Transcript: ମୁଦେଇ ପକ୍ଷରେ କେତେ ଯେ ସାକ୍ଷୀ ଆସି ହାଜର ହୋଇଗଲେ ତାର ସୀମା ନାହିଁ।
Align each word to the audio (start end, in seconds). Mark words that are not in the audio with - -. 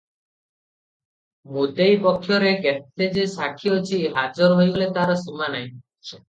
ମୁଦେଇ 1.57 1.99
ପକ୍ଷରେ 2.05 2.53
କେତେ 2.63 3.11
ଯେ 3.19 3.27
ସାକ୍ଷୀ 3.35 3.75
ଆସି 3.77 4.01
ହାଜର 4.17 4.59
ହୋଇଗଲେ 4.63 4.89
ତାର 4.97 5.21
ସୀମା 5.27 5.53
ନାହିଁ। 5.59 5.65